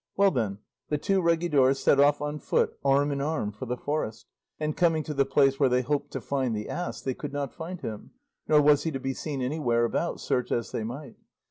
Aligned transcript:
Well 0.17 0.31
then, 0.31 0.57
the 0.89 0.97
two 0.97 1.21
regidors 1.21 1.77
set 1.77 1.99
off 1.99 2.21
on 2.23 2.39
foot, 2.39 2.73
arm 2.83 3.11
in 3.11 3.21
arm, 3.21 3.51
for 3.51 3.67
the 3.67 3.77
forest, 3.77 4.25
and 4.59 4.75
coming 4.75 5.03
to 5.03 5.13
the 5.13 5.25
place 5.27 5.59
where 5.59 5.69
they 5.69 5.83
hoped 5.83 6.09
to 6.13 6.21
find 6.21 6.55
the 6.55 6.69
ass 6.69 7.01
they 7.01 7.13
could 7.13 7.31
not 7.31 7.53
find 7.53 7.81
him, 7.81 8.09
nor 8.47 8.63
was 8.63 8.81
he 8.81 8.89
to 8.89 8.99
be 8.99 9.13
seen 9.13 9.43
anywhere 9.43 9.85
about, 9.85 10.19
search 10.19 10.51
as 10.51 10.71
they 10.71 10.83
might. 10.83 11.17